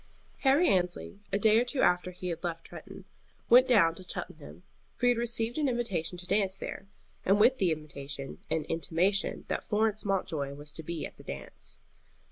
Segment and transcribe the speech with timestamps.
[0.39, 3.05] Harry Annesley, a day or two after he had left Tretton,
[3.51, 4.63] went down to Cheltenham;
[4.97, 6.87] for he had received an invitation to a dance there,
[7.23, 11.77] and with the invitation an intimation that Florence Mountjoy was to be at the dance.